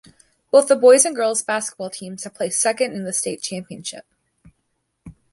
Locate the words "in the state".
2.93-3.39